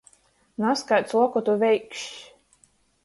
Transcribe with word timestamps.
Nazkaids 0.61 1.15
lokotu 1.19 1.55
veikšs. 1.61 2.09